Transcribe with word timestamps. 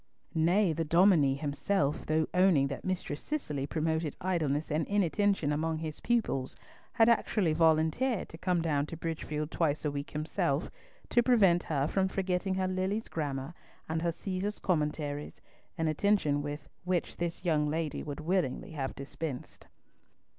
Nay, 0.33 0.73
the 0.73 0.83
dominie 0.83 1.35
himself, 1.35 2.07
though 2.07 2.25
owning 2.33 2.65
that 2.69 2.83
Mistress 2.83 3.21
Cicely 3.21 3.67
promoted 3.67 4.15
idleness 4.19 4.71
and 4.71 4.87
inattention 4.87 5.51
among 5.53 5.77
his 5.77 5.99
pupils, 5.99 6.55
had 6.93 7.07
actually 7.07 7.53
volunteered 7.53 8.27
to 8.29 8.37
come 8.39 8.63
down 8.63 8.87
to 8.87 8.97
Bridgefield 8.97 9.51
twice 9.51 9.85
a 9.85 9.91
week 9.91 10.09
himself 10.09 10.71
to 11.09 11.21
prevent 11.21 11.61
her 11.65 11.87
from 11.87 12.07
forgetting 12.07 12.55
her 12.55 12.67
Lilly's 12.67 13.09
grammar 13.09 13.53
and 13.87 14.01
her 14.01 14.11
Caesar's 14.11 14.57
Commentaries, 14.57 15.39
an 15.77 15.87
attention 15.87 16.41
with 16.41 16.67
which 16.83 17.17
this 17.17 17.45
young 17.45 17.67
lady 17.69 18.01
would 18.01 18.21
willingly 18.21 18.71
have 18.71 18.95
dispensed. 18.95 19.67